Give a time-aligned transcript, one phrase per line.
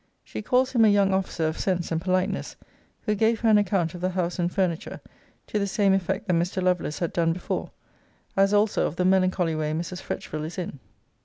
[0.23, 2.55] She calls him a young officer of sense and politeness,
[3.03, 4.99] who gave her an account of the house and furniture,
[5.45, 6.59] to the same effect that Mr.
[6.59, 7.69] Lovelace had done before;*
[8.35, 10.01] as also of the melancholy way Mrs.
[10.01, 10.79] Fretchville is in.